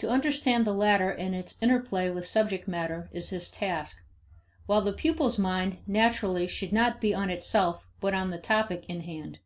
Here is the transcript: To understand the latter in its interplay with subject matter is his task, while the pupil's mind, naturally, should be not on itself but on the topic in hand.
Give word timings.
To 0.00 0.10
understand 0.10 0.66
the 0.66 0.74
latter 0.74 1.10
in 1.10 1.32
its 1.32 1.56
interplay 1.62 2.10
with 2.10 2.26
subject 2.26 2.68
matter 2.68 3.08
is 3.10 3.30
his 3.30 3.50
task, 3.50 3.96
while 4.66 4.82
the 4.82 4.92
pupil's 4.92 5.38
mind, 5.38 5.78
naturally, 5.86 6.46
should 6.46 6.72
be 6.72 6.76
not 6.76 7.02
on 7.22 7.30
itself 7.30 7.88
but 7.98 8.12
on 8.12 8.28
the 8.28 8.38
topic 8.38 8.84
in 8.86 9.00
hand. 9.04 9.38